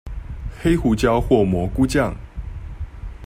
[0.59, 2.11] 黑胡椒或蘑菇醬